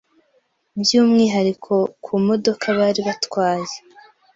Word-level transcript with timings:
by’umwihariko 0.79 1.73
ku 2.03 2.13
modoka 2.25 2.65
bari 2.79 3.01
batwaye. 3.07 3.73